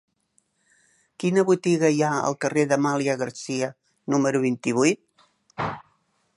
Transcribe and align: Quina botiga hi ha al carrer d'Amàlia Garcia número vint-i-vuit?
Quina 1.23 1.43
botiga 1.49 1.91
hi 1.97 2.01
ha 2.07 2.09
al 2.31 2.37
carrer 2.45 2.65
d'Amàlia 2.71 3.17
Garcia 3.25 3.71
número 4.15 4.45
vint-i-vuit? 4.49 5.27